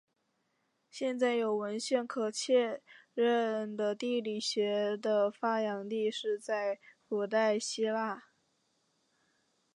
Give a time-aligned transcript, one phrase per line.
[0.89, 2.81] 现在有文献可确
[3.13, 8.29] 认的地理学的发祥地是在古代希腊。